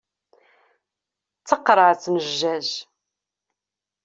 [1.39, 2.69] D taqerɛet n jjaj.